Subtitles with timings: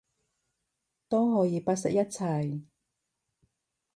[1.09, 2.59] 都可以不惜一切